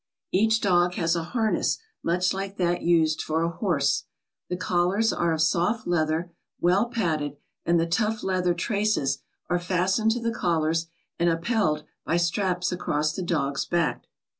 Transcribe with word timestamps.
Each 0.31 0.59
dog 0.59 0.95
has 0.95 1.15
a 1.15 1.21
harness 1.25 1.77
much 2.01 2.33
like 2.33 2.57
that 2.57 2.81
used 2.81 3.21
for 3.21 3.43
a 3.43 3.51
horse. 3.51 4.05
The 4.49 4.57
collars 4.57 5.13
are 5.13 5.31
of 5.31 5.43
soft 5.43 5.85
leather, 5.85 6.31
well 6.59 6.87
padded, 6.89 7.37
and 7.67 7.79
the 7.79 7.85
tough 7.85 8.23
leather 8.23 8.55
traces 8.55 9.19
are 9.47 9.59
fastened 9.59 10.09
to 10.13 10.19
the 10.19 10.33
collars 10.33 10.87
and 11.19 11.29
upheld 11.29 11.83
by 12.03 12.17
straps 12.17 12.71
across 12.71 13.13
the 13.13 13.21
dog's 13.21 13.65
back. 13.65 14.07